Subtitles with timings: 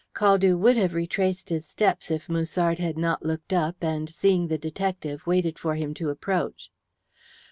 [0.15, 4.57] Caldew would have retraced his steps if Musard had not looked up, and, seeing the
[4.57, 6.71] detective, waited for him to approach.